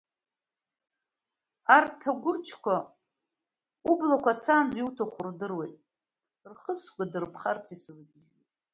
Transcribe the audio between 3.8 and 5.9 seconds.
убла қәацаанӡа иуҭаху рдыруеит,